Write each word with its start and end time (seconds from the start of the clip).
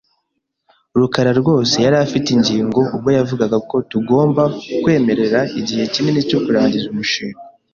rukara 0.99 1.31
rwose 1.41 1.75
yari 1.85 1.97
afite 2.05 2.27
ingingo 2.37 2.79
ubwo 2.95 3.09
yavugaga 3.17 3.57
ko 3.69 3.75
tugomba 3.91 4.43
kwemerera 4.81 5.39
igihe 5.59 5.83
kinini 5.93 6.19
cyo 6.29 6.39
kurangiza 6.43 6.87
umushinga. 6.93 7.39